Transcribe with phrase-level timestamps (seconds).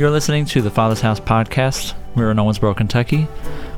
[0.00, 1.92] You're listening to the Father's House podcast.
[2.14, 3.28] We're in Owensboro, Kentucky.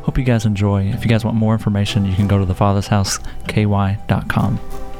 [0.02, 0.84] Hope you guys enjoy.
[0.84, 4.91] If you guys want more information, you can go to thefathershouseky.com.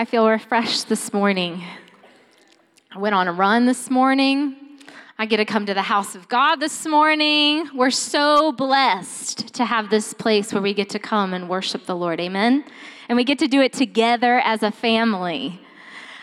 [0.00, 1.62] I feel refreshed this morning.
[2.90, 4.56] I went on a run this morning.
[5.18, 7.68] I get to come to the house of God this morning.
[7.74, 11.94] We're so blessed to have this place where we get to come and worship the
[11.94, 12.18] Lord.
[12.18, 12.64] Amen.
[13.10, 15.60] And we get to do it together as a family.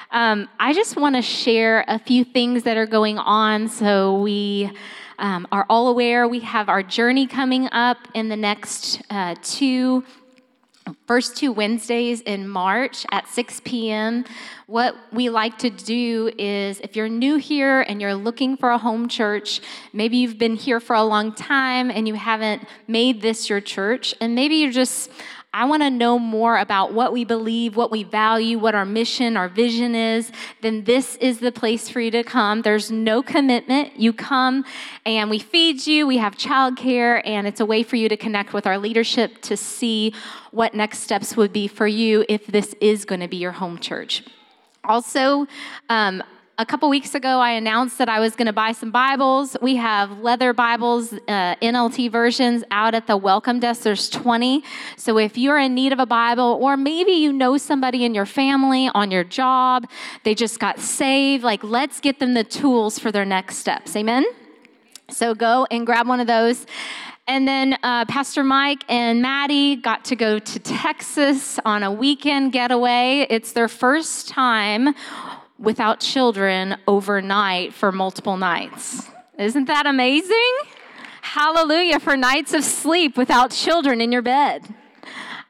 [0.09, 4.71] Um, I just want to share a few things that are going on so we
[5.19, 6.27] um, are all aware.
[6.27, 10.03] We have our journey coming up in the next uh, two
[11.05, 14.25] first two Wednesdays in March at 6 p.m.
[14.67, 18.77] What we like to do is if you're new here and you're looking for a
[18.77, 19.61] home church,
[19.93, 24.13] maybe you've been here for a long time and you haven't made this your church,
[24.19, 25.09] and maybe you're just,
[25.53, 29.37] I want to know more about what we believe, what we value, what our mission,
[29.37, 30.31] our vision is,
[30.61, 32.61] then this is the place for you to come.
[32.61, 33.97] There's no commitment.
[33.97, 34.65] You come
[35.05, 38.53] and we feed you, we have childcare, and it's a way for you to connect
[38.53, 40.13] with our leadership to see
[40.51, 43.79] what next steps would be for you if this is going to be your home
[43.79, 44.23] church.
[44.83, 45.47] Also,
[45.89, 46.21] um,
[46.59, 49.55] a couple weeks ago, I announced that I was going to buy some Bibles.
[49.61, 53.83] We have leather Bibles, uh, NLT versions out at the welcome desk.
[53.83, 54.63] There's 20.
[54.95, 58.25] So if you're in need of a Bible, or maybe you know somebody in your
[58.25, 59.87] family, on your job,
[60.23, 63.95] they just got saved, like let's get them the tools for their next steps.
[63.95, 64.25] Amen?
[65.11, 66.65] So go and grab one of those.
[67.29, 72.53] And then uh, Pastor Mike and Maddie got to go to Texas on a weekend
[72.53, 73.27] getaway.
[73.29, 74.95] It's their first time
[75.59, 79.09] without children overnight for multiple nights.
[79.37, 80.53] Isn't that amazing?
[81.21, 84.67] Hallelujah for nights of sleep without children in your bed.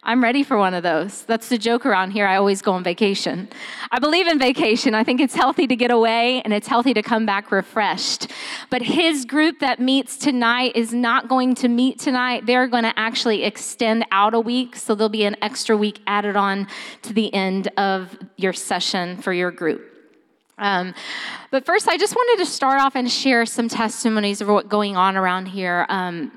[0.08, 1.24] I'm ready for one of those.
[1.24, 2.26] That's the joke around here.
[2.26, 3.50] I always go on vacation.
[3.92, 4.96] I believe in vacation.
[4.96, 8.32] I think it's healthy to get away and it's healthy to come back refreshed.
[8.70, 12.46] But his group that meets tonight is not going to meet tonight.
[12.46, 14.78] They're going to actually extend out a week.
[14.78, 16.68] So there'll be an extra week added on
[17.02, 19.97] to the end of your session for your group.
[20.58, 20.94] Um,
[21.52, 24.98] but first, I just wanted to start off and share some testimonies of what's going
[24.98, 25.86] on around here.
[25.90, 26.32] Um,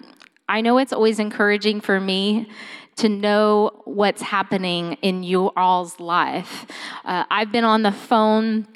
[0.48, 2.48] I know it's always encouraging for me
[2.97, 6.66] to know what's happening in you all's life.
[7.04, 8.66] Uh, I've been on the phone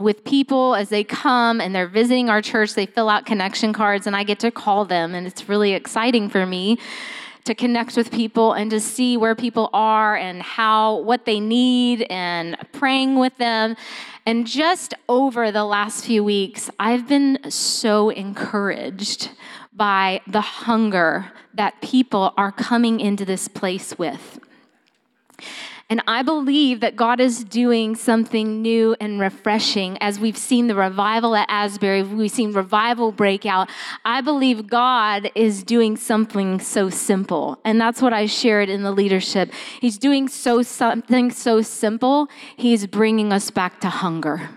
[0.00, 4.06] with people as they come and they're visiting our church, they fill out connection cards,
[4.06, 6.78] and I get to call them, and it's really exciting for me
[7.44, 12.02] to connect with people and to see where people are and how what they need
[12.08, 13.76] and praying with them
[14.26, 19.30] and just over the last few weeks i've been so encouraged
[19.72, 24.38] by the hunger that people are coming into this place with
[25.92, 30.74] and I believe that God is doing something new and refreshing as we've seen the
[30.74, 33.68] revival at Asbury, we've seen revival break out.
[34.02, 37.58] I believe God is doing something so simple.
[37.62, 39.52] And that's what I shared in the leadership.
[39.82, 42.26] He's doing so something so simple,
[42.56, 44.48] He's bringing us back to hunger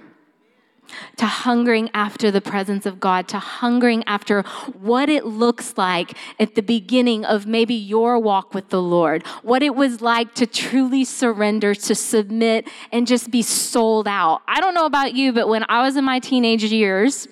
[1.18, 4.42] to hungering after the presence of God, to hungering after
[4.80, 9.64] what it looks like at the beginning of maybe your walk with the Lord, what
[9.64, 14.42] it was like to truly surrender, to submit, and just be sold out.
[14.48, 17.28] I don't know about you, but when I was in my teenage years,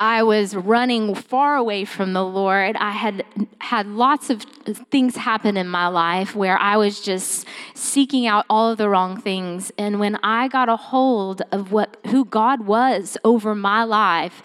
[0.00, 2.76] I was running far away from the Lord.
[2.76, 3.24] I had
[3.60, 4.42] had lots of
[4.90, 9.20] things happen in my life where I was just seeking out all of the wrong
[9.20, 9.72] things.
[9.76, 14.40] And when I got a hold of what who God was over my life,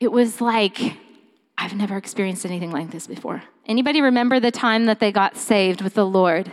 [0.00, 0.96] it was like
[1.56, 3.44] I've never experienced anything like this before.
[3.66, 6.52] Anybody remember the time that they got saved with the Lord?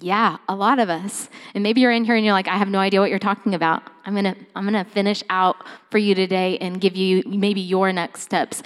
[0.00, 1.28] Yeah, a lot of us.
[1.54, 3.54] And maybe you're in here and you're like, I have no idea what you're talking
[3.54, 3.82] about.
[4.04, 5.56] I'm to I'm to finish out
[5.90, 8.62] for you today and give you maybe your next steps.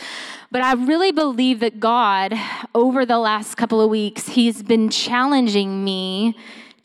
[0.51, 2.35] But I really believe that God
[2.75, 6.35] over the last couple of weeks, he's been challenging me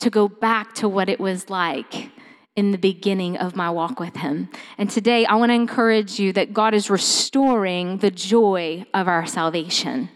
[0.00, 2.10] to go back to what it was like
[2.54, 4.50] in the beginning of my walk with him.
[4.76, 9.26] And today I want to encourage you that God is restoring the joy of our
[9.26, 10.10] salvation.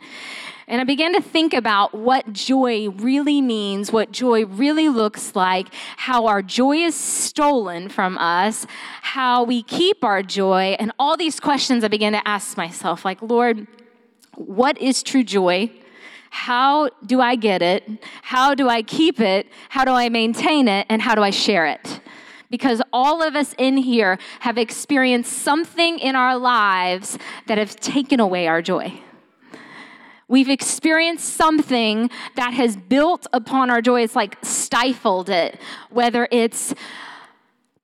[0.68, 5.68] And I began to think about what joy really means, what joy really looks like,
[5.96, 8.66] how our joy is stolen from us,
[9.00, 13.22] how we keep our joy, and all these questions I began to ask myself like,
[13.22, 13.66] Lord,
[14.34, 15.70] what is true joy?
[16.28, 17.88] How do I get it?
[18.20, 19.46] How do I keep it?
[19.70, 20.86] How do I maintain it?
[20.90, 22.00] And how do I share it?
[22.50, 28.20] Because all of us in here have experienced something in our lives that have taken
[28.20, 29.00] away our joy.
[30.28, 34.02] We've experienced something that has built upon our joy.
[34.02, 35.58] It's like stifled it,
[35.88, 36.74] whether it's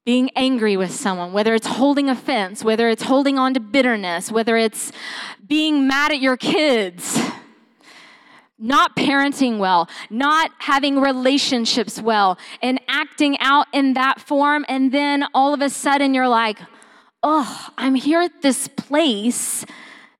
[0.04, 4.58] being angry with someone, whether it's holding offense, whether it's holding on to bitterness, whether
[4.58, 4.92] it's
[5.46, 7.18] being mad at your kids,
[8.58, 14.66] not parenting well, not having relationships well, and acting out in that form.
[14.68, 16.58] And then all of a sudden you're like,
[17.22, 19.64] oh, I'm here at this place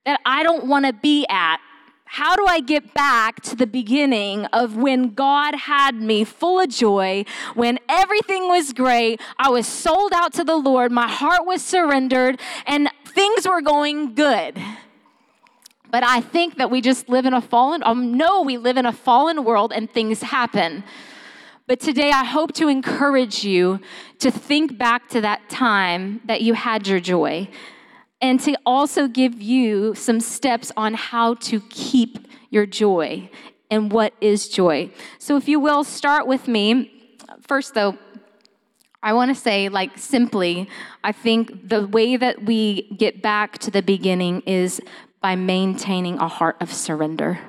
[0.05, 1.59] that I don't want to be at
[2.05, 6.69] how do I get back to the beginning of when God had me full of
[6.69, 7.25] joy,
[7.55, 12.39] when everything was great, I was sold out to the Lord, my heart was surrendered,
[12.65, 14.57] and things were going good?
[15.91, 18.85] But I think that we just live in a fallen, um, no, we live in
[18.85, 20.83] a fallen world and things happen.
[21.67, 23.79] But today I hope to encourage you
[24.19, 27.49] to think back to that time that you had your joy,
[28.21, 33.29] and to also give you some steps on how to keep your joy
[33.69, 34.89] and what is joy.
[35.19, 36.91] So, if you will, start with me.
[37.41, 37.97] First, though,
[39.03, 40.69] I want to say, like, simply,
[41.03, 44.81] I think the way that we get back to the beginning is
[45.21, 47.39] by maintaining a heart of surrender.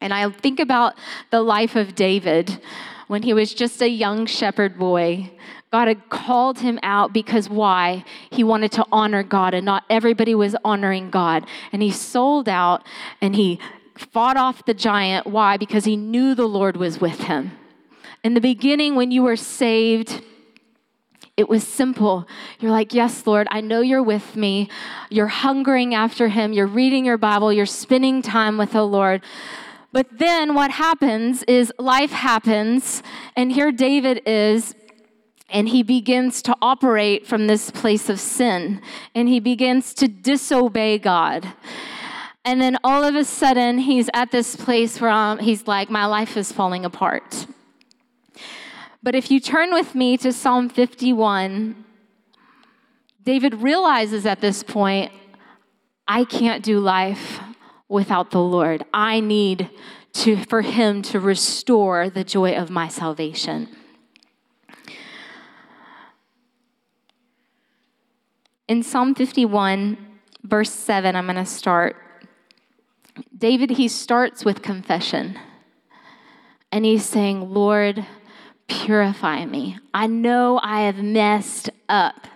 [0.00, 0.94] And I think about
[1.30, 2.60] the life of David
[3.08, 5.30] when he was just a young shepherd boy
[5.70, 8.04] God had called him out because why?
[8.30, 11.46] He wanted to honor God, and not everybody was honoring God.
[11.72, 12.84] And he sold out
[13.20, 13.60] and he
[13.96, 15.26] fought off the giant.
[15.26, 15.56] Why?
[15.56, 17.52] Because he knew the Lord was with him.
[18.24, 20.22] In the beginning, when you were saved,
[21.36, 22.26] it was simple.
[22.58, 24.68] You're like, Yes, Lord, I know you're with me.
[25.08, 26.52] You're hungering after him.
[26.52, 27.52] You're reading your Bible.
[27.52, 29.22] You're spending time with the Lord.
[29.92, 33.02] But then what happens is life happens,
[33.34, 34.74] and here David is
[35.50, 38.80] and he begins to operate from this place of sin
[39.14, 41.52] and he begins to disobey God.
[42.44, 46.06] And then all of a sudden, he's at this place where um, he's like, My
[46.06, 47.46] life is falling apart.
[49.02, 51.84] But if you turn with me to Psalm 51,
[53.24, 55.12] David realizes at this point,
[56.08, 57.40] I can't do life
[57.88, 58.84] without the Lord.
[58.92, 59.70] I need
[60.14, 63.68] to, for him to restore the joy of my salvation.
[68.70, 69.98] In Psalm 51,
[70.44, 71.96] verse 7, I'm going to start.
[73.36, 75.36] David, he starts with confession.
[76.70, 78.06] And he's saying, Lord,
[78.68, 79.80] purify me.
[79.92, 82.28] I know I have messed up.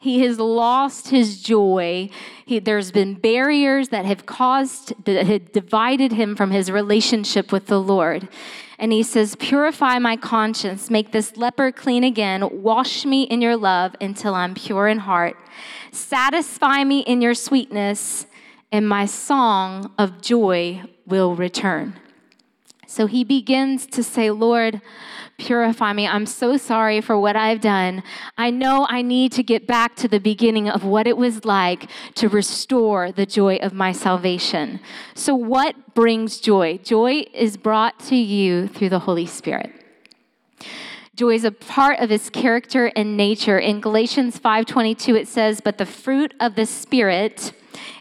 [0.00, 2.08] He has lost his joy.
[2.46, 7.66] He, there's been barriers that have caused, that had divided him from his relationship with
[7.66, 8.28] the Lord.
[8.78, 13.56] And he says, Purify my conscience, make this leper clean again, wash me in your
[13.56, 15.36] love until I'm pure in heart.
[15.90, 18.26] Satisfy me in your sweetness,
[18.70, 21.98] and my song of joy will return.
[22.86, 24.80] So he begins to say, Lord,
[25.38, 26.06] purify me.
[26.06, 28.02] I'm so sorry for what I've done.
[28.36, 31.88] I know I need to get back to the beginning of what it was like
[32.16, 34.80] to restore the joy of my salvation.
[35.14, 36.78] So, what brings joy?
[36.78, 39.72] Joy is brought to you through the Holy Spirit.
[41.14, 43.58] Joy is a part of his character and nature.
[43.58, 47.52] In Galatians 5:22 it says, "But the fruit of the spirit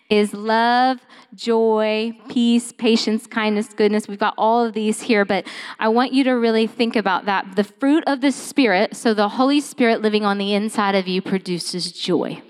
[0.09, 0.99] is love,
[1.35, 4.07] joy, peace, patience, kindness, goodness.
[4.07, 5.45] We've got all of these here, but
[5.79, 7.55] I want you to really think about that.
[7.55, 11.21] The fruit of the Spirit, so the Holy Spirit living on the inside of you,
[11.21, 12.41] produces joy.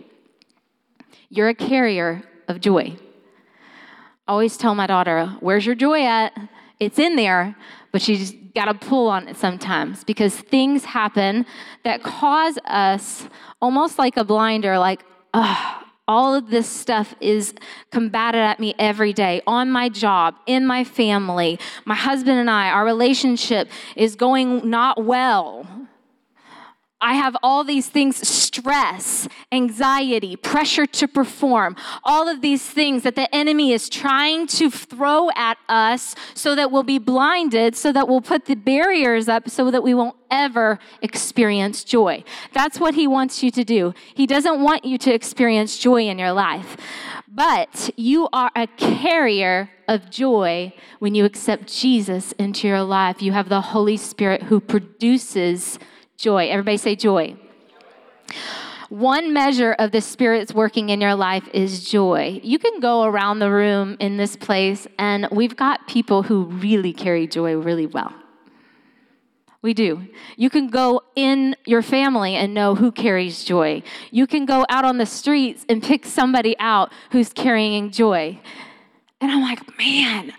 [1.29, 2.95] You're a carrier of joy.
[4.27, 6.37] I always tell my daughter, Where's your joy at?
[6.79, 7.55] It's in there,
[7.91, 11.45] but she's got to pull on it sometimes because things happen
[11.83, 13.27] that cause us
[13.61, 17.53] almost like a blinder, like, oh, all of this stuff is
[17.91, 21.59] combated at me every day on my job, in my family.
[21.85, 25.67] My husband and I, our relationship is going not well.
[26.99, 33.15] I have all these things stress, anxiety, pressure to perform, all of these things that
[33.15, 38.07] the enemy is trying to throw at us so that we'll be blinded, so that
[38.07, 42.23] we'll put the barriers up so that we won't ever experience joy.
[42.51, 43.93] That's what he wants you to do.
[44.15, 46.77] He doesn't want you to experience joy in your life.
[47.27, 53.21] But you are a carrier of joy when you accept Jesus into your life.
[53.21, 55.77] You have the Holy Spirit who produces
[56.17, 56.47] joy.
[56.49, 57.35] Everybody say joy.
[58.89, 62.39] One measure of the Spirit's working in your life is joy.
[62.43, 66.93] You can go around the room in this place, and we've got people who really
[66.93, 68.13] carry joy really well.
[69.61, 70.07] We do.
[70.37, 73.83] You can go in your family and know who carries joy.
[74.11, 78.39] You can go out on the streets and pick somebody out who's carrying joy.
[79.19, 80.31] And I'm like, man,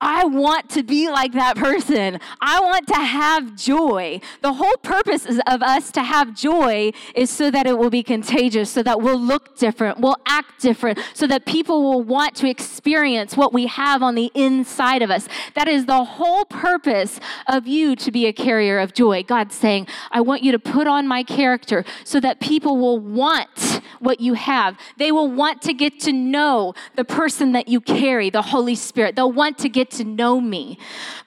[0.00, 2.18] I want to be like that person.
[2.40, 4.20] I want to have joy.
[4.40, 8.70] The whole purpose of us to have joy is so that it will be contagious,
[8.70, 13.36] so that we'll look different, we'll act different, so that people will want to experience
[13.36, 15.28] what we have on the inside of us.
[15.54, 19.22] That is the whole purpose of you to be a carrier of joy.
[19.22, 23.69] God's saying, I want you to put on my character so that people will want
[23.98, 24.78] what you have.
[24.96, 29.16] They will want to get to know the person that you carry, the Holy Spirit.
[29.16, 30.78] They'll want to get to know me.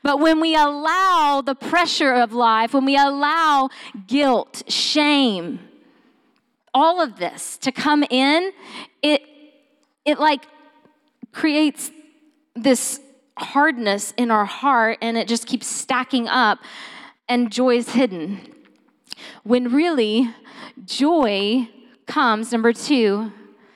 [0.01, 3.69] But when we allow the pressure of life, when we allow
[4.07, 5.59] guilt, shame,
[6.73, 8.51] all of this to come in,
[9.01, 9.21] it
[10.05, 10.45] it like
[11.31, 11.91] creates
[12.55, 12.99] this
[13.37, 16.59] hardness in our heart and it just keeps stacking up
[17.27, 18.39] and joy is hidden.
[19.43, 20.29] When really
[20.85, 21.69] joy
[22.05, 23.31] comes number 2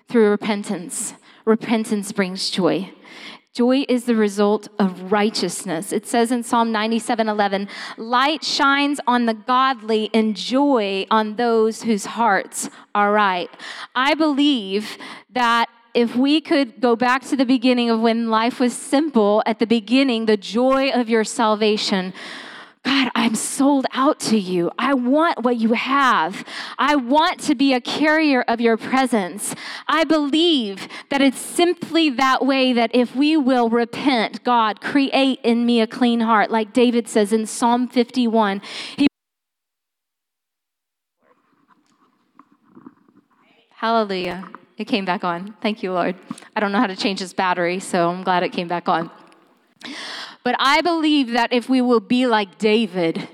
[0.07, 1.13] through repentance.
[1.45, 2.91] Repentance brings joy.
[3.53, 5.91] Joy is the result of righteousness.
[5.91, 7.67] It says in Psalm 97 11,
[7.97, 13.49] light shines on the godly and joy on those whose hearts are right.
[13.95, 14.99] I believe
[15.31, 19.57] that if we could go back to the beginning of when life was simple, at
[19.57, 22.13] the beginning, the joy of your salvation
[22.87, 24.71] God, I'm sold out to you.
[24.79, 26.45] I want what you have.
[26.77, 29.53] I want to be a carrier of your presence.
[29.89, 35.65] I believe that it's simply that way that if we will repent, God, create in
[35.65, 38.61] me a clean heart, like David says in Psalm 51.
[38.95, 39.07] He
[43.71, 44.47] Hallelujah.
[44.77, 45.55] It came back on.
[45.61, 46.15] Thank you, Lord.
[46.55, 49.11] I don't know how to change this battery, so I'm glad it came back on.
[50.47, 53.27] But I believe that if we will be like David,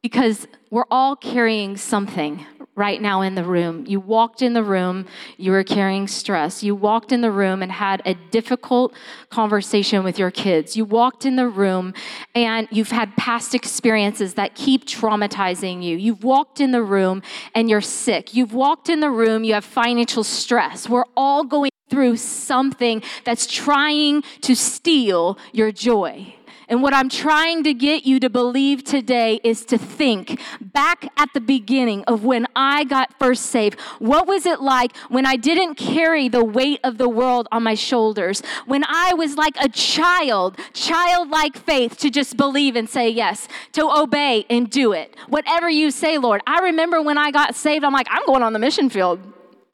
[0.00, 3.84] because we're all carrying something right now in the room.
[3.88, 5.06] You walked in the room,
[5.38, 6.62] you were carrying stress.
[6.62, 8.94] You walked in the room and had a difficult
[9.28, 10.76] conversation with your kids.
[10.76, 11.94] You walked in the room
[12.32, 15.96] and you've had past experiences that keep traumatizing you.
[15.96, 17.22] You've walked in the room
[17.56, 18.34] and you're sick.
[18.34, 20.88] You've walked in the room, you have financial stress.
[20.88, 26.34] We're all going through something that's trying to steal your joy.
[26.68, 31.32] And what I'm trying to get you to believe today is to think back at
[31.34, 33.78] the beginning of when I got first saved.
[34.00, 37.74] What was it like when I didn't carry the weight of the world on my
[37.74, 38.42] shoulders?
[38.66, 43.88] When I was like a child, childlike faith to just believe and say yes, to
[43.88, 45.14] obey and do it.
[45.28, 46.40] Whatever you say, Lord.
[46.44, 49.20] I remember when I got saved, I'm like, I'm going on the mission field.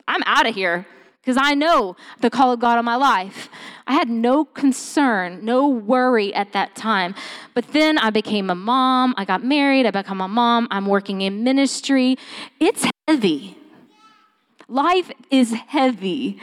[0.06, 0.86] I'm out of here
[1.20, 3.48] because I know the call of God on my life.
[3.86, 7.14] I had no concern, no worry at that time.
[7.54, 9.14] But then I became a mom.
[9.16, 9.84] I got married.
[9.84, 10.66] I became a mom.
[10.70, 12.16] I'm working in ministry.
[12.58, 13.58] It's heavy.
[14.66, 16.40] Life is heavy.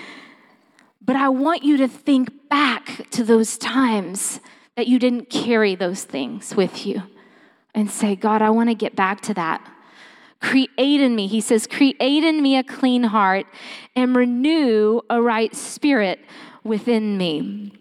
[1.01, 4.41] But I want you to think back to those times
[4.75, 7.01] that you didn't carry those things with you
[7.74, 9.62] and say, God, I want to get back to that.
[10.39, 13.48] Create in me, he says, create in me a clean heart
[13.96, 16.20] and renew a right spirit
[16.63, 17.72] within me.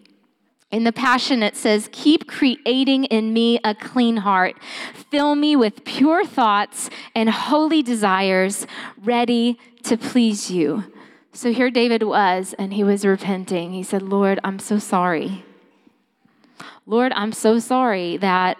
[0.69, 4.55] In the Passion, it says, Keep creating in me a clean heart.
[4.93, 8.67] Fill me with pure thoughts and holy desires,
[9.01, 10.83] ready to please you.
[11.31, 13.71] So here David was, and he was repenting.
[13.71, 15.45] He said, Lord, I'm so sorry.
[16.85, 18.57] Lord, I'm so sorry that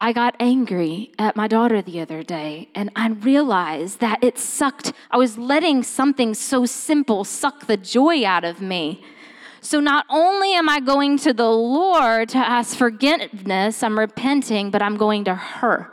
[0.00, 4.92] I got angry at my daughter the other day and I realized that it sucked.
[5.10, 9.02] I was letting something so simple suck the joy out of me.
[9.60, 14.82] So not only am I going to the Lord to ask forgiveness, I'm repenting, but
[14.82, 15.90] I'm going to her.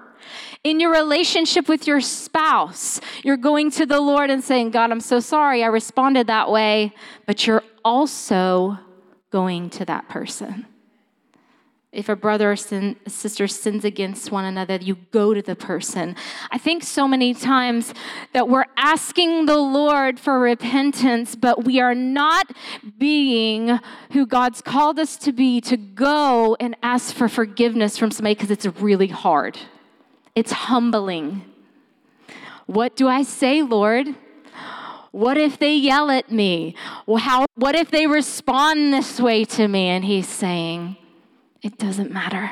[0.63, 4.99] In your relationship with your spouse, you're going to the Lord and saying, God, I'm
[4.99, 6.93] so sorry I responded that way,
[7.25, 8.77] but you're also
[9.31, 10.67] going to that person.
[11.95, 16.17] If a brother or sin, sister sins against one another, you go to the person.
[16.51, 17.93] I think so many times
[18.33, 22.51] that we're asking the Lord for repentance, but we are not
[22.97, 23.79] being
[24.11, 28.51] who God's called us to be to go and ask for forgiveness from somebody because
[28.51, 29.57] it's really hard.
[30.35, 31.45] It's humbling.
[32.65, 34.07] What do I say, Lord?
[35.11, 36.75] What if they yell at me?
[37.07, 39.87] How, what if they respond this way to me?
[39.87, 40.97] And he's saying,
[41.65, 42.51] It doesn't matter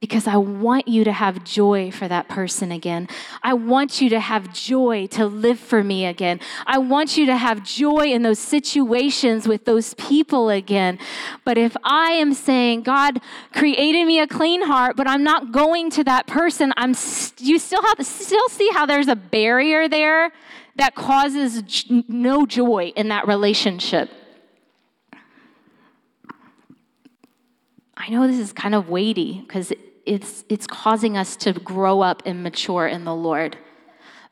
[0.00, 3.08] because I want you to have joy for that person again.
[3.42, 6.40] I want you to have joy to live for me again.
[6.66, 10.98] I want you to have joy in those situations with those people again.
[11.44, 13.20] But if I am saying, God
[13.52, 16.94] created me a clean heart, but I'm not going to that person, I'm
[17.36, 20.32] you still have still see how there's a barrier there
[20.76, 24.08] that causes j- no joy in that relationship.
[28.00, 29.74] I know this is kind of weighty because
[30.06, 33.58] it's, it's causing us to grow up and mature in the Lord.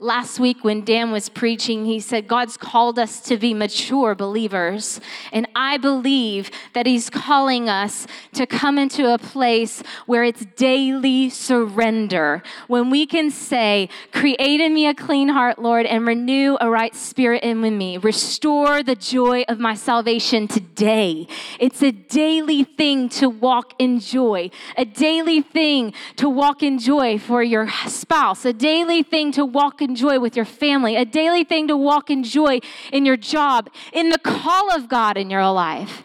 [0.01, 5.01] Last week, when Dan was preaching, he said, God's called us to be mature believers.
[5.33, 11.31] And I believe that He's calling us to come into a place where it's daily
[11.31, 12.45] surrender.
[12.69, 16.95] When we can say, Create in me a clean heart, Lord, and renew a right
[16.95, 17.99] spirit in me.
[17.99, 21.27] Restore the joy of my salvation today.
[21.59, 27.19] It's a daily thing to walk in joy, a daily thing to walk in joy
[27.19, 31.05] for your spouse, a daily thing to walk in in joy with your family, a
[31.05, 32.61] daily thing to walk in joy
[32.93, 36.03] in your job, in the call of God in your life.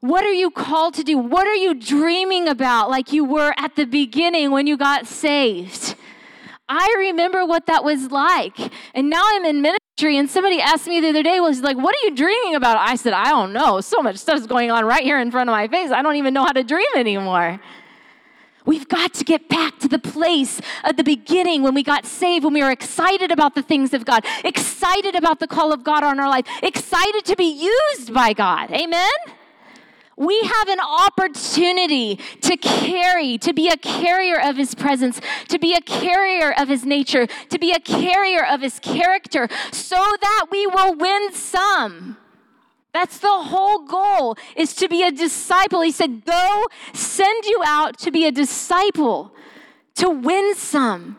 [0.00, 1.16] What are you called to do?
[1.16, 5.94] What are you dreaming about like you were at the beginning when you got saved?
[6.68, 8.58] I remember what that was like.
[8.94, 11.94] And now I'm in ministry, and somebody asked me the other day, was like, What
[11.94, 12.78] are you dreaming about?
[12.78, 13.80] I said, I don't know.
[13.80, 15.90] So much stuff's going on right here in front of my face.
[15.90, 17.60] I don't even know how to dream anymore.
[18.64, 22.44] We've got to get back to the place at the beginning when we got saved,
[22.44, 26.04] when we were excited about the things of God, excited about the call of God
[26.04, 28.70] on our life, excited to be used by God.
[28.70, 29.10] Amen?
[30.16, 35.74] We have an opportunity to carry, to be a carrier of His presence, to be
[35.74, 40.66] a carrier of His nature, to be a carrier of His character, so that we
[40.66, 42.18] will win some.
[42.92, 45.80] That's the whole goal is to be a disciple.
[45.80, 49.34] He said, "Go send you out to be a disciple,
[49.94, 51.16] to win some,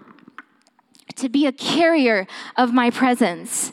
[1.15, 3.71] to be a carrier of my presence."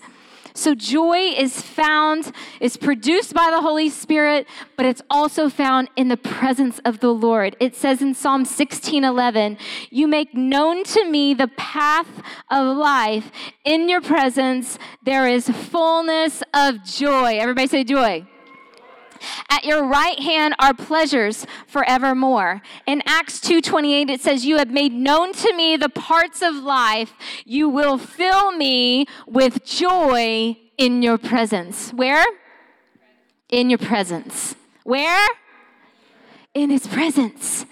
[0.54, 6.08] So joy is found, is produced by the Holy Spirit, but it's also found in
[6.08, 7.56] the presence of the Lord.
[7.60, 9.58] It says in Psalm 16 11,
[9.90, 12.08] You make known to me the path
[12.50, 13.30] of life.
[13.64, 17.38] In your presence, there is fullness of joy.
[17.38, 18.26] Everybody say joy.
[19.48, 22.62] At your right hand are pleasures forevermore.
[22.86, 27.12] In Acts 2:28 it says you have made known to me the parts of life.
[27.44, 31.92] You will fill me with joy in your presence.
[31.92, 32.24] Where?
[33.48, 34.54] In your presence.
[34.84, 35.26] Where?
[36.54, 37.66] In his presence.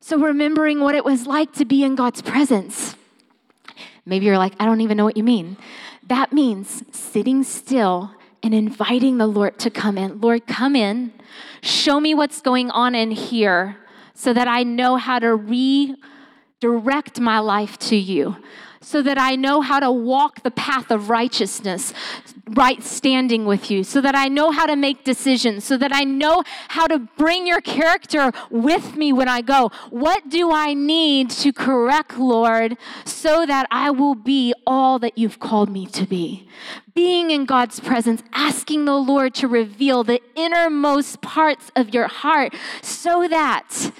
[0.00, 2.96] So remembering what it was like to be in God's presence.
[4.04, 5.56] Maybe you're like, I don't even know what you mean.
[6.06, 10.20] That means sitting still and inviting the Lord to come in.
[10.20, 11.12] Lord, come in.
[11.62, 13.76] Show me what's going on in here
[14.14, 18.36] so that I know how to redirect my life to you
[18.82, 21.94] so that I know how to walk the path of righteousness,
[22.50, 26.04] right standing with you, so that I know how to make decisions, so that I
[26.04, 29.70] know how to bring your character with me when I go.
[29.90, 35.38] What do I need to correct, Lord, so that I will be all that you've
[35.38, 36.48] called me to be?
[36.94, 42.54] Being in God's presence, asking the Lord to reveal the innermost parts of your heart
[42.82, 43.92] so that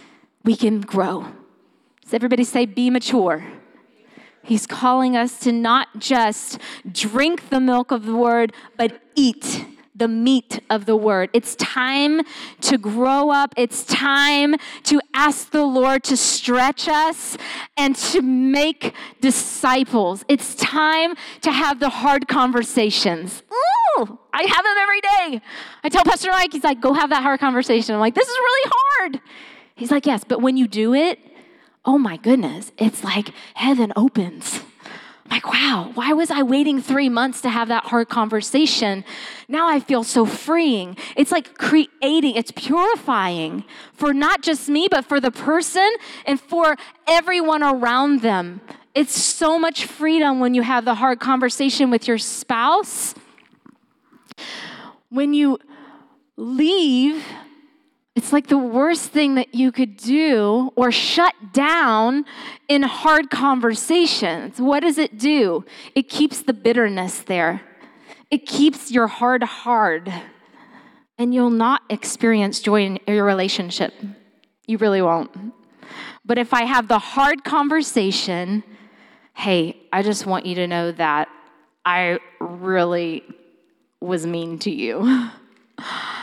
[0.44, 1.28] we can grow.
[2.02, 3.46] Does everybody say, be mature?
[4.44, 6.58] He's calling us to not just
[6.90, 11.30] drink the milk of the word, but eat the meat of the word.
[11.32, 12.22] It's time
[12.62, 13.54] to grow up.
[13.56, 17.36] It's time to ask the Lord to stretch us
[17.76, 20.24] and to make disciples.
[20.28, 23.42] It's time to have the hard conversations.
[23.52, 25.42] Ooh, I have them every day.
[25.84, 27.94] I tell Pastor Mike, he's like, go have that hard conversation.
[27.94, 29.20] I'm like, this is really hard.
[29.74, 31.18] He's like, yes, but when you do it,
[31.84, 34.60] oh my goodness, it's like heaven opens.
[35.30, 39.04] like, wow, why was I waiting three months to have that hard conversation?
[39.48, 40.96] Now I feel so freeing.
[41.16, 43.64] It's like creating, it's purifying
[43.94, 45.90] for not just me, but for the person
[46.26, 46.76] and for
[47.08, 48.60] everyone around them.
[48.94, 53.14] It's so much freedom when you have the hard conversation with your spouse.
[55.08, 55.58] When you
[56.36, 57.24] leave
[58.14, 62.26] it's like the worst thing that you could do or shut down
[62.68, 64.60] in hard conversations.
[64.60, 65.64] What does it do?
[65.94, 67.62] It keeps the bitterness there,
[68.30, 70.12] it keeps your heart hard,
[71.16, 73.94] and you'll not experience joy in your relationship.
[74.66, 75.30] You really won't.
[76.24, 78.62] But if I have the hard conversation,
[79.34, 81.28] hey, I just want you to know that
[81.84, 83.24] I really
[84.00, 85.30] was mean to you.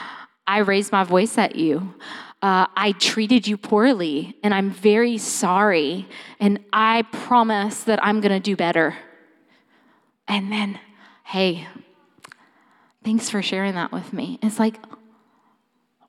[0.50, 1.94] I raised my voice at you.
[2.42, 6.08] Uh, I treated you poorly, and I'm very sorry.
[6.40, 8.98] And I promise that I'm going to do better.
[10.28, 10.80] And then,
[11.24, 11.68] hey,
[13.04, 14.40] thanks for sharing that with me.
[14.42, 14.78] It's like,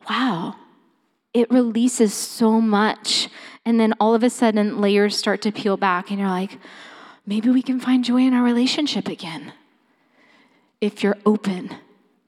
[0.09, 0.57] wow,
[1.35, 3.29] it releases so much.
[3.67, 6.59] And then all of a sudden, layers start to peel back, and you're like,
[7.27, 9.53] maybe we can find joy in our relationship again.
[10.81, 11.77] If you're open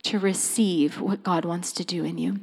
[0.05, 2.41] to receive what God wants to do in you.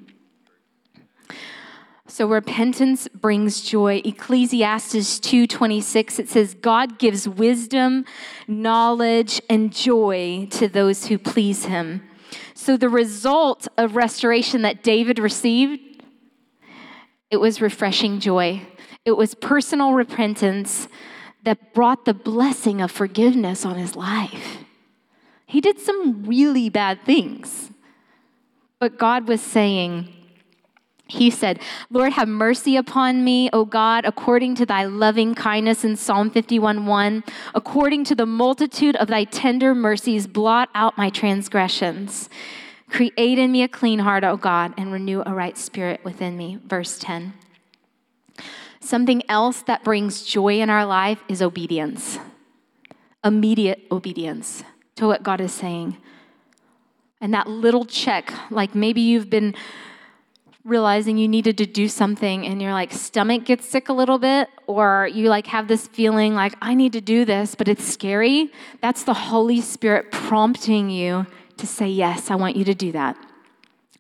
[2.08, 4.02] So repentance brings joy.
[4.04, 8.04] Ecclesiastes 2:26 it says God gives wisdom,
[8.48, 12.02] knowledge and joy to those who please him.
[12.56, 15.82] So the result of restoration that David received
[17.30, 18.62] it was refreshing joy.
[19.06, 20.88] It was personal repentance
[21.44, 24.58] that brought the blessing of forgiveness on his life.
[25.50, 27.72] He did some really bad things.
[28.78, 30.14] But God was saying,
[31.08, 31.60] he said,
[31.90, 36.86] Lord, have mercy upon me, O God, according to thy loving kindness in Psalm 51
[36.86, 37.24] 1.
[37.56, 42.30] According to the multitude of thy tender mercies, blot out my transgressions.
[42.92, 46.60] Create in me a clean heart, O God, and renew a right spirit within me.
[46.64, 47.34] Verse 10.
[48.80, 52.20] Something else that brings joy in our life is obedience,
[53.24, 54.64] immediate obedience
[55.00, 55.96] to what God is saying.
[57.22, 59.56] And that little check, like maybe you've been
[60.66, 64.50] realizing you needed to do something and your like stomach gets sick a little bit
[64.68, 68.52] or you like have this feeling like I need to do this but it's scary
[68.82, 71.26] that's the holy spirit prompting you
[71.58, 73.18] to say yes I want you to do that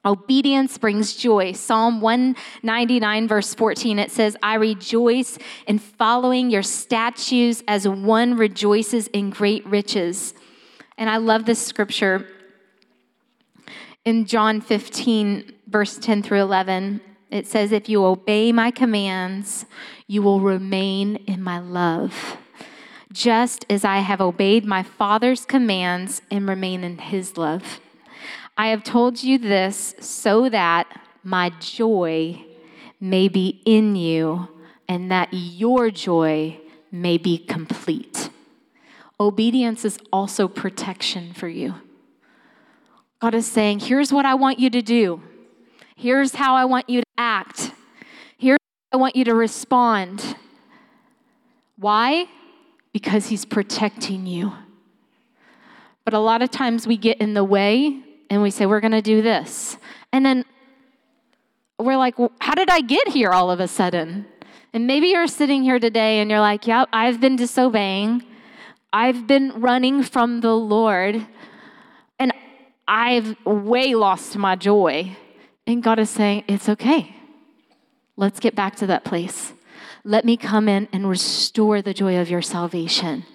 [0.05, 1.51] Obedience brings joy.
[1.51, 9.07] Psalm 199, verse 14, it says, I rejoice in following your statutes as one rejoices
[9.07, 10.33] in great riches.
[10.99, 12.27] And I love this scripture
[14.03, 16.99] in John 15, verse 10 through 11,
[17.31, 19.65] it says, If you obey my commands,
[20.07, 22.37] you will remain in my love,
[23.13, 27.79] just as I have obeyed my Father's commands and remain in his love.
[28.57, 32.43] I have told you this so that my joy
[32.99, 34.49] may be in you
[34.87, 36.59] and that your joy
[36.91, 38.29] may be complete.
[39.19, 41.75] Obedience is also protection for you.
[43.19, 45.21] God is saying, Here's what I want you to do.
[45.95, 47.71] Here's how I want you to act.
[48.37, 48.59] Here's
[48.91, 50.37] how I want you to respond.
[51.75, 52.27] Why?
[52.93, 54.53] Because He's protecting you.
[56.05, 58.93] But a lot of times we get in the way and we say, We're going
[58.93, 59.77] to do this.
[60.13, 60.45] And then
[61.77, 64.25] we're like, How did I get here all of a sudden?
[64.71, 68.23] And maybe you're sitting here today and you're like, Yep, I've been disobeying.
[68.91, 71.25] I've been running from the Lord.
[72.17, 72.33] And
[72.87, 75.15] I've way lost my joy.
[75.67, 77.15] And God is saying, It's okay.
[78.17, 79.53] Let's get back to that place.
[80.03, 83.25] Let me come in and restore the joy of your salvation.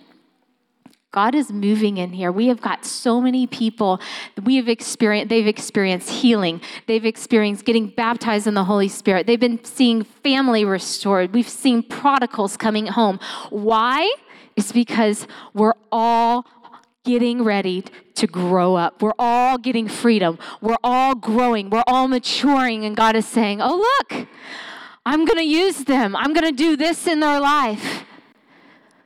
[1.15, 2.33] God is moving in here.
[2.33, 4.01] We have got so many people
[4.43, 6.61] we have experienced, they've experienced healing.
[6.89, 9.29] They've experienced getting baptized in the Holy Spirit.
[9.29, 11.33] They've been seeing family restored.
[11.33, 13.21] We've seen prodigals coming home.
[13.51, 14.13] Why?
[14.57, 16.47] It's because we're all
[17.05, 19.03] getting ready to grow up.
[19.03, 20.39] We're all getting freedom.
[20.61, 21.71] We're all growing.
[21.71, 22.85] We're all maturing.
[22.85, 24.27] And God is saying, Oh, look,
[25.05, 26.17] I'm going to use them.
[26.17, 28.05] I'm going to do this in their life.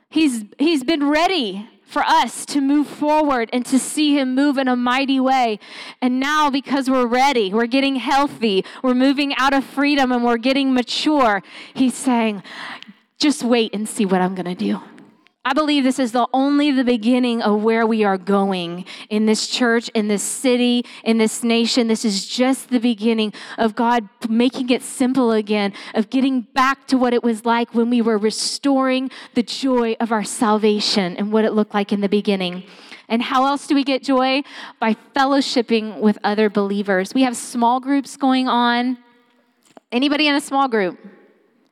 [0.09, 4.67] He's, he's been ready for us to move forward and to see Him move in
[4.67, 5.59] a mighty way.
[6.01, 10.37] And now, because we're ready, we're getting healthy, we're moving out of freedom, and we're
[10.37, 11.41] getting mature,
[11.73, 12.43] He's saying,
[13.17, 14.81] just wait and see what I'm going to do.
[15.45, 19.47] I believe this is the only the beginning of where we are going in this
[19.47, 21.87] church, in this city, in this nation.
[21.87, 26.97] This is just the beginning of God making it simple again, of getting back to
[26.97, 31.45] what it was like when we were restoring the joy of our salvation and what
[31.45, 32.63] it looked like in the beginning.
[33.07, 34.43] And how else do we get joy?
[34.79, 37.13] By fellowshipping with other believers.
[37.13, 38.97] We have small groups going on.
[39.91, 40.99] Anybody in a small group?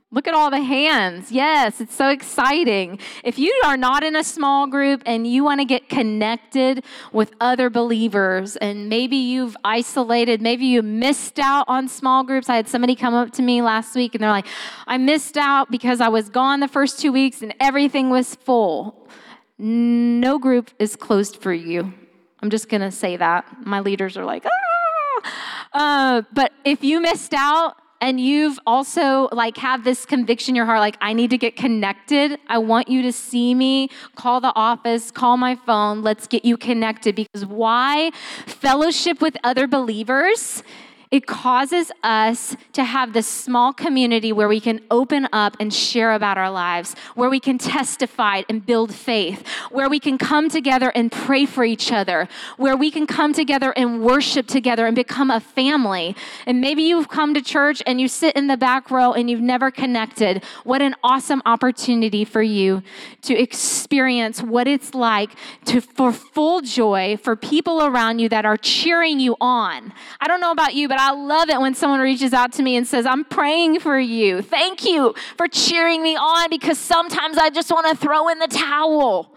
[0.10, 1.34] Look at all the hands.
[1.34, 2.98] Yes, it's so exciting.
[3.26, 7.34] If you are not in a small group and you want to get connected with
[7.42, 12.48] other believers, and maybe you've isolated, maybe you missed out on small groups.
[12.48, 14.48] I had somebody come up to me last week and they're like,
[14.88, 19.10] I missed out because I was gone the first two weeks and everything was full.
[19.58, 21.94] No group is closed for you.
[22.40, 23.46] I'm just going to say that.
[23.66, 25.34] My leaders are like, ah.
[25.74, 30.66] Uh, but if you missed out, and you've also like have this conviction in your
[30.66, 34.54] heart like I need to get connected, I want you to see me, call the
[34.56, 37.16] office, call my phone, let's get you connected.
[37.16, 38.12] Because why?
[38.46, 40.64] Fellowship with other believers
[41.10, 46.12] it causes us to have this small community where we can open up and share
[46.14, 50.92] about our lives, where we can testify and build faith, where we can come together
[50.96, 55.32] and pray for each other, where we can come together and worship together and become
[55.32, 56.16] a family.
[56.46, 59.42] And maybe you've come to church and you sit in the back row and you've
[59.42, 60.44] never connected.
[60.64, 62.84] What an awesome opportunity for you
[63.22, 65.32] to experience what it's like
[65.66, 69.94] to for full joy for people around you that are cheering you on.
[70.20, 72.64] I don't know about you, but but I love it when someone reaches out to
[72.64, 74.42] me and says, I'm praying for you.
[74.42, 78.48] Thank you for cheering me on because sometimes I just want to throw in the
[78.48, 79.32] towel.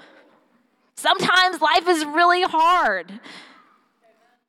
[0.94, 3.12] Sometimes life is really hard.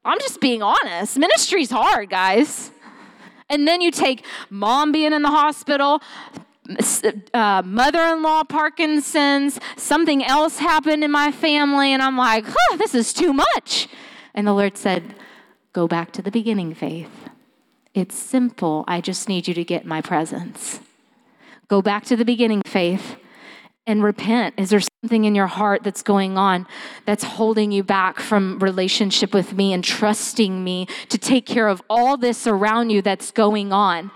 [0.06, 1.18] I'm just being honest.
[1.18, 2.72] Ministry's hard, guys.
[3.50, 6.02] And then you take mom being in the hospital,
[7.34, 12.78] uh, mother in law Parkinson's, something else happened in my family, and I'm like, huh,
[12.78, 13.90] this is too much.
[14.34, 15.14] And the Lord said,
[15.74, 17.30] Go back to the beginning, Faith.
[17.94, 18.84] It's simple.
[18.88, 20.82] I just need you to get my presence.
[21.70, 23.16] Go back to the beginning, Faith,
[23.88, 24.56] and repent.
[24.58, 26.68] Is there something in your heart that's going on
[27.06, 31.82] that's holding you back from relationship with me and trusting me to take care of
[31.90, 34.12] all this around you that's going on?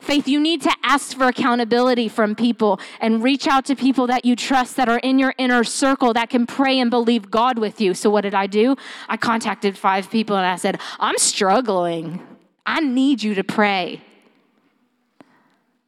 [0.00, 4.24] Faith, you need to ask for accountability from people and reach out to people that
[4.24, 7.78] you trust that are in your inner circle that can pray and believe God with
[7.78, 7.92] you.
[7.92, 8.74] So, what did I do?
[9.08, 12.26] I contacted five people and I said, I'm struggling.
[12.64, 14.00] I need you to pray.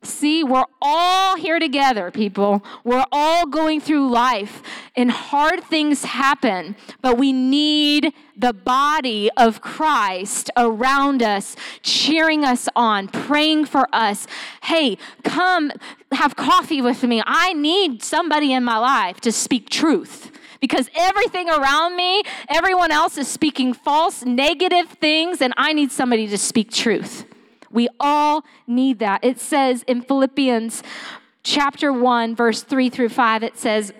[0.04, 2.64] See, we're all here together, people.
[2.82, 4.60] We're all going through life,
[4.96, 12.68] and hard things happen, but we need the body of Christ around us, cheering us
[12.74, 14.26] on, praying for us.
[14.64, 15.70] Hey, come
[16.10, 17.22] have coffee with me.
[17.24, 23.16] I need somebody in my life to speak truth because everything around me, everyone else
[23.18, 27.24] is speaking false, negative things, and I need somebody to speak truth.
[27.72, 29.24] We all need that.
[29.24, 30.82] It says in Philippians
[31.42, 33.92] chapter 1, verse 3 through 5, it says,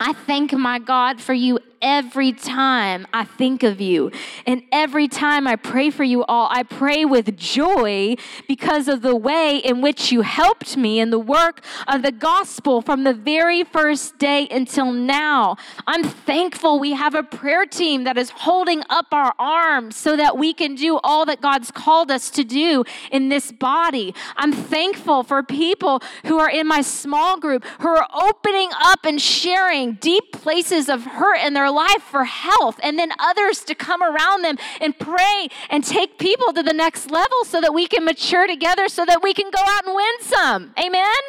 [0.00, 4.10] I thank my God for you every time I think of you.
[4.46, 8.16] And every time I pray for you all, I pray with joy
[8.48, 12.80] because of the way in which you helped me in the work of the gospel
[12.80, 15.56] from the very first day until now.
[15.86, 20.38] I'm thankful we have a prayer team that is holding up our arms so that
[20.38, 24.14] we can do all that God's called us to do in this body.
[24.36, 29.20] I'm thankful for people who are in my small group who are opening up and
[29.20, 34.02] sharing deep places of hurt in their life for health, and then others to come
[34.02, 38.04] around them and pray and take people to the next level so that we can
[38.04, 40.74] mature together so that we can go out and win some.
[40.78, 41.22] Amen?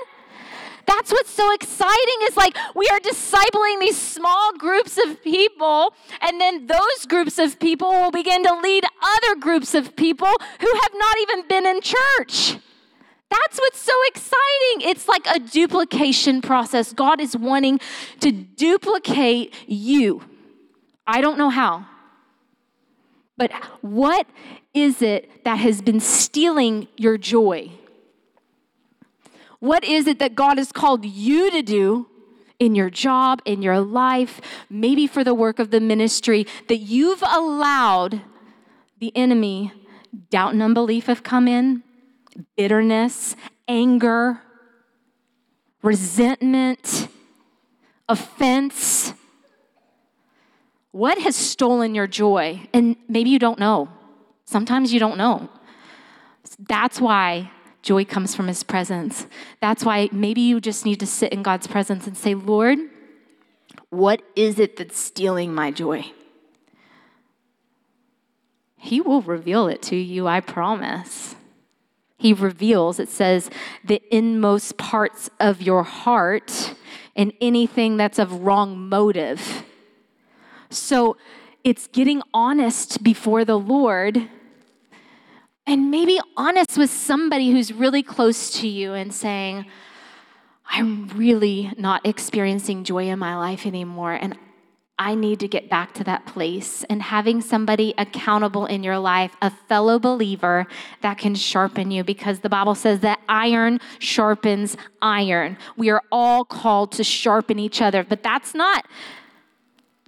[0.85, 6.39] That's what's so exciting is like we are discipling these small groups of people, and
[6.39, 10.91] then those groups of people will begin to lead other groups of people who have
[10.93, 12.59] not even been in church.
[13.29, 14.89] That's what's so exciting.
[14.89, 16.93] It's like a duplication process.
[16.93, 17.79] God is wanting
[18.19, 20.21] to duplicate you.
[21.07, 21.85] I don't know how.
[23.37, 24.27] But what
[24.73, 27.71] is it that has been stealing your joy?
[29.59, 32.07] What is it that God has called you to do
[32.59, 34.39] in your job, in your life,
[34.69, 38.21] maybe for the work of the ministry that you've allowed
[38.99, 39.73] the enemy,
[40.29, 41.83] doubt and unbelief have come in,
[42.55, 43.35] bitterness,
[43.67, 44.41] anger,
[45.81, 47.09] resentment,
[48.07, 49.13] offense,
[50.95, 52.69] what has stolen your joy?
[52.71, 53.89] And maybe you don't know.
[54.45, 55.49] Sometimes you don't know.
[56.57, 59.27] That's why joy comes from his presence.
[59.59, 62.79] That's why maybe you just need to sit in God's presence and say, Lord,
[63.89, 66.05] what is it that's stealing my joy?
[68.77, 71.35] He will reveal it to you, I promise.
[72.17, 73.49] He reveals, it says,
[73.83, 76.73] the inmost parts of your heart
[77.17, 79.65] and anything that's of wrong motive.
[80.77, 81.17] So
[81.63, 84.29] it's getting honest before the Lord
[85.67, 89.65] and maybe honest with somebody who's really close to you and saying,
[90.67, 94.13] I'm really not experiencing joy in my life anymore.
[94.13, 94.37] And
[94.97, 96.85] I need to get back to that place.
[96.85, 100.67] And having somebody accountable in your life, a fellow believer
[101.01, 105.57] that can sharpen you, because the Bible says that iron sharpens iron.
[105.75, 108.85] We are all called to sharpen each other, but that's not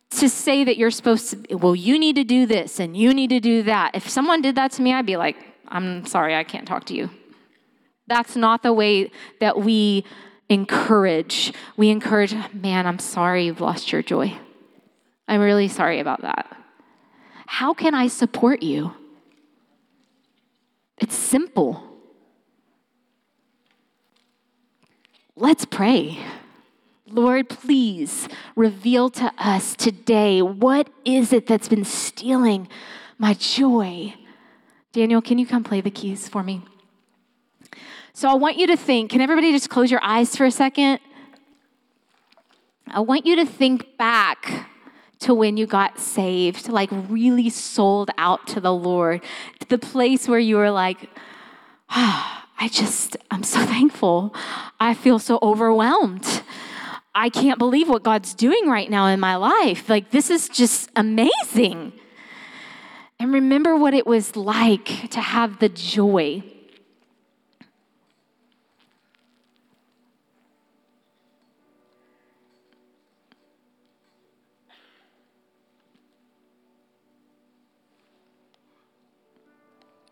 [0.10, 3.30] to say that you're supposed to, well, you need to do this and you need
[3.30, 3.92] to do that.
[3.94, 5.36] If someone did that to me, I'd be like,
[5.68, 7.10] I'm sorry, I can't talk to you.
[8.08, 10.06] That's not the way that we
[10.50, 11.54] encourage.
[11.76, 14.38] We encourage, man, I'm sorry you've lost your joy.
[15.28, 16.56] I'm really sorry about that.
[17.46, 18.94] How can I support you?
[20.98, 21.84] It's simple.
[25.36, 26.18] Let's pray.
[27.10, 32.68] Lord, please reveal to us today what is it that's been stealing
[33.18, 34.14] my joy.
[34.92, 36.62] Daniel, can you come play the keys for me?
[38.14, 41.00] So I want you to think, can everybody just close your eyes for a second?
[42.88, 44.70] I want you to think back
[45.20, 49.22] to when you got saved, like really sold out to the Lord,
[49.60, 51.10] to the place where you were like,
[51.90, 54.36] ah, I just, I'm so thankful.
[54.80, 56.42] I feel so overwhelmed.
[57.20, 59.90] I can't believe what God's doing right now in my life.
[59.90, 61.94] Like, this is just amazing.
[63.18, 66.44] And remember what it was like to have the joy.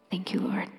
[0.09, 0.74] Thank you, Lord.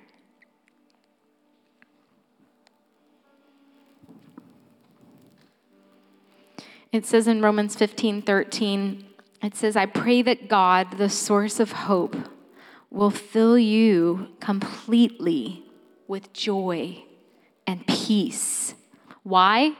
[6.96, 9.04] It says in Romans 15 13,
[9.42, 12.16] it says, I pray that God, the source of hope,
[12.90, 15.62] will fill you completely
[16.08, 17.04] with joy
[17.66, 18.74] and peace.
[19.24, 19.76] Why?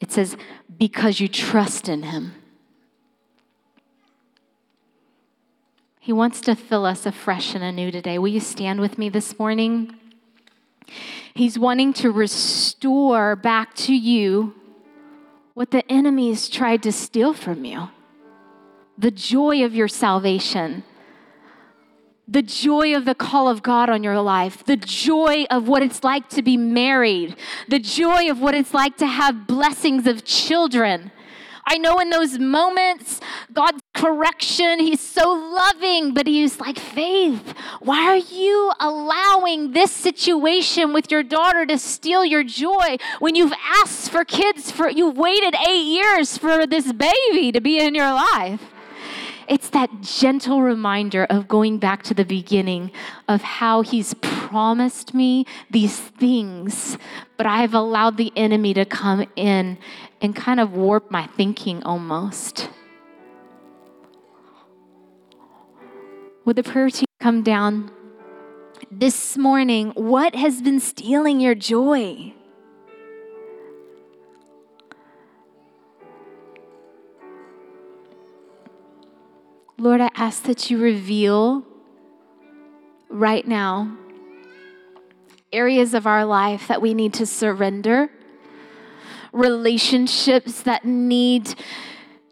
[0.00, 0.38] It says,
[0.78, 2.32] because you trust in Him.
[6.00, 8.18] He wants to fill us afresh and anew today.
[8.18, 9.94] Will you stand with me this morning?
[11.34, 14.54] He's wanting to restore back to you
[15.56, 17.88] what the enemies tried to steal from you.
[18.98, 20.84] The joy of your salvation,
[22.28, 26.04] the joy of the call of God on your life, the joy of what it's
[26.04, 27.36] like to be married,
[27.68, 31.10] the joy of what it's like to have blessings of children.
[31.66, 33.20] I know in those moments,
[33.52, 40.92] God's correction, He's so loving, but He's like, Faith, why are you allowing this situation
[40.92, 45.54] with your daughter to steal your joy when you've asked for kids for, you've waited
[45.68, 48.60] eight years for this baby to be in your life?
[49.48, 52.90] It's that gentle reminder of going back to the beginning
[53.28, 56.98] of how he's promised me these things,
[57.36, 59.78] but I've allowed the enemy to come in
[60.20, 62.68] and kind of warp my thinking almost.
[66.44, 67.90] Would the prayer team come down
[68.90, 69.90] this morning?
[69.94, 72.34] What has been stealing your joy?
[79.78, 81.62] Lord, I ask that you reveal
[83.10, 83.94] right now
[85.52, 88.08] areas of our life that we need to surrender,
[89.32, 91.54] relationships that need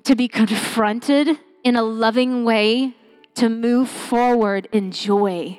[0.04, 2.96] to be confronted in a loving way
[3.34, 5.58] to move forward in joy.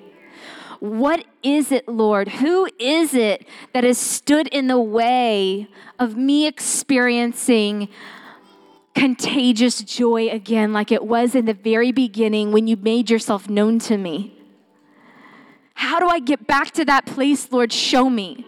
[0.80, 2.30] What is it, Lord?
[2.30, 5.68] Who is it that has stood in the way
[6.00, 7.90] of me experiencing
[8.96, 13.78] contagious joy again, like it was in the very beginning when you made yourself known
[13.80, 14.34] to me.
[15.76, 17.72] How do I get back to that place, Lord?
[17.72, 18.48] Show me.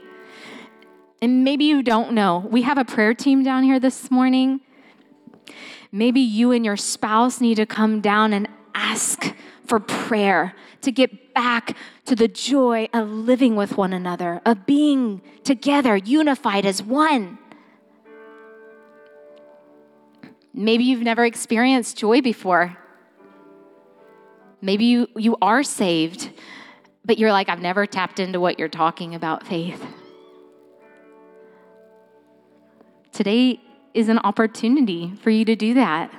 [1.21, 2.47] And maybe you don't know.
[2.49, 4.61] We have a prayer team down here this morning.
[5.91, 9.33] Maybe you and your spouse need to come down and ask
[9.65, 15.21] for prayer to get back to the joy of living with one another, of being
[15.43, 17.37] together, unified as one.
[20.57, 22.75] Maybe you've never experienced joy before.
[24.59, 26.31] Maybe you, you are saved,
[27.05, 29.85] but you're like, I've never tapped into what you're talking about, Faith.
[33.11, 33.61] Today
[33.93, 36.11] is an opportunity for you to do that.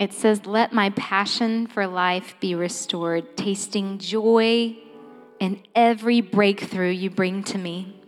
[0.00, 4.78] It says, Let my passion for life be restored, tasting joy
[5.38, 8.00] in every breakthrough you bring to me.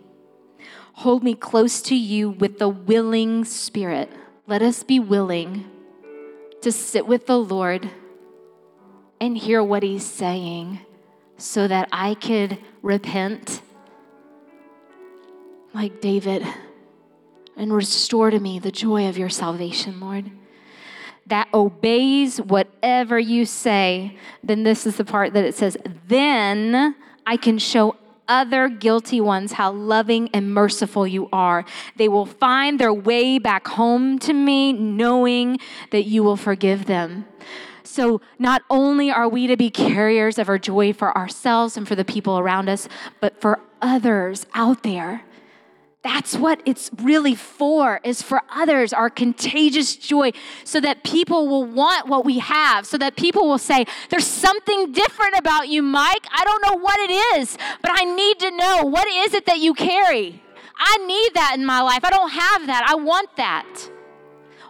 [0.93, 4.11] Hold me close to you with a willing spirit.
[4.47, 5.69] Let us be willing
[6.63, 7.91] to sit with the Lord
[9.21, 10.79] and hear what He's saying
[11.37, 13.61] so that I could repent
[15.75, 16.43] like David
[17.55, 20.31] and restore to me the joy of your salvation, Lord
[21.27, 26.95] that obeys whatever you say, then this is the part that it says, then
[27.25, 27.95] I can show
[28.27, 31.65] other guilty ones how loving and merciful you are.
[31.97, 35.59] They will find their way back home to me knowing
[35.91, 37.25] that you will forgive them.
[37.83, 41.95] So, not only are we to be carriers of our joy for ourselves and for
[41.95, 42.87] the people around us,
[43.19, 45.23] but for others out there.
[46.03, 50.33] That's what it's really for, is for others, our contagious joy,
[50.65, 54.91] so that people will want what we have, so that people will say, There's something
[54.91, 56.27] different about you, Mike.
[56.29, 59.59] I don't know what it is, but I need to know what is it that
[59.59, 60.43] you carry?
[60.77, 62.03] I need that in my life.
[62.03, 62.85] I don't have that.
[62.85, 63.89] I want that.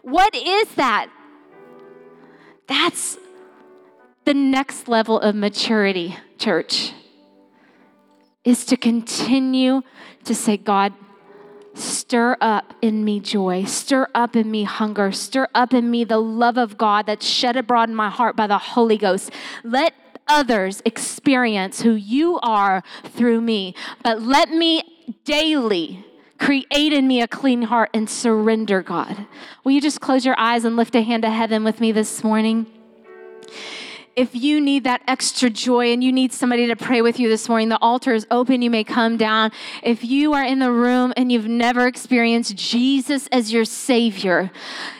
[0.03, 1.09] What is that?
[2.67, 3.17] That's
[4.25, 6.93] the next level of maturity, church,
[8.43, 9.81] is to continue
[10.25, 10.93] to say, God,
[11.73, 16.19] stir up in me joy, stir up in me hunger, stir up in me the
[16.19, 19.31] love of God that's shed abroad in my heart by the Holy Ghost.
[19.63, 19.93] Let
[20.27, 24.83] others experience who you are through me, but let me
[25.25, 26.05] daily
[26.39, 29.25] create in me a clean heart and surrender, God.
[29.63, 32.23] Will you just close your eyes and lift a hand to heaven with me this
[32.23, 32.65] morning?
[34.15, 37.49] If you need that extra joy and you need somebody to pray with you this
[37.49, 38.61] morning, the altar is open.
[38.61, 39.51] You may come down.
[39.81, 44.51] If you are in the room and you've never experienced Jesus as your Savior,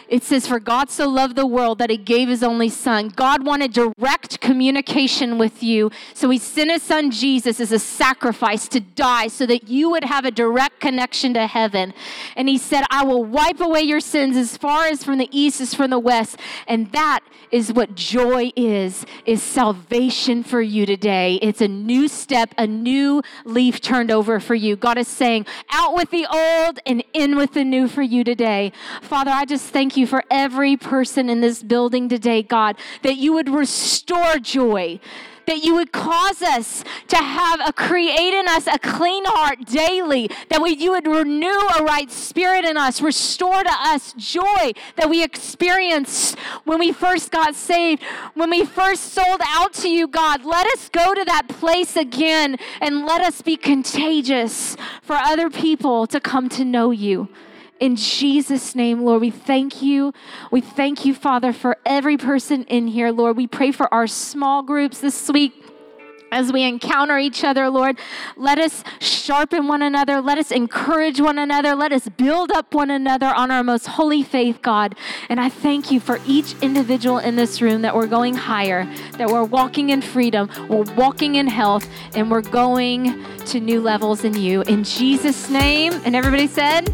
[0.07, 3.09] it says, For God so loved the world that he gave his only son.
[3.09, 5.91] God wanted direct communication with you.
[6.13, 10.03] So he sent his son Jesus as a sacrifice to die so that you would
[10.03, 11.93] have a direct connection to heaven.
[12.35, 15.61] And he said, I will wipe away your sins as far as from the east
[15.61, 16.39] as from the west.
[16.67, 21.35] And that is what joy is, is salvation for you today.
[21.41, 24.75] It's a new step, a new leaf turned over for you.
[24.75, 28.71] God is saying, out with the old and in with the new for you today.
[29.01, 33.33] Father, I just thank you for every person in this building today, God, that you
[33.33, 34.99] would restore joy
[35.45, 40.29] that you would cause us to have a create in us a clean heart daily,
[40.49, 45.09] that we, you would renew a right spirit in us, restore to us joy that
[45.09, 48.01] we experienced when we first got saved,
[48.33, 50.45] when we first sold out to you, God.
[50.45, 56.07] Let us go to that place again and let us be contagious for other people
[56.07, 57.29] to come to know you.
[57.79, 60.13] In Jesus' name, Lord, we thank you.
[60.51, 63.35] We thank you, Father, for every person in here, Lord.
[63.35, 65.63] We pray for our small groups this week
[66.33, 67.99] as we encounter each other, Lord,
[68.35, 70.19] let us sharpen one another.
[70.19, 71.75] Let us encourage one another.
[71.75, 74.95] Let us build up one another on our most holy faith, God.
[75.29, 79.29] And I thank you for each individual in this room that we're going higher, that
[79.29, 84.33] we're walking in freedom, we're walking in health, and we're going to new levels in
[84.33, 84.63] you.
[84.63, 85.93] In Jesus' name.
[86.03, 86.91] And everybody said,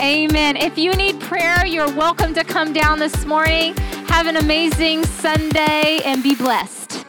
[0.00, 0.56] Amen.
[0.56, 3.76] If you need prayer, you're welcome to come down this morning.
[4.06, 6.99] Have an amazing Sunday and be blessed.